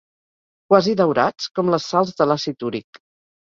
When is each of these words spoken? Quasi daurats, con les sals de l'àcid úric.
Quasi 0.73 0.95
daurats, 1.01 1.51
con 1.59 1.71
les 1.75 1.87
sals 1.93 2.17
de 2.23 2.29
l'àcid 2.33 2.69
úric. 2.73 3.05